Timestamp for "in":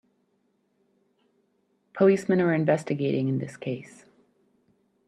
3.27-3.37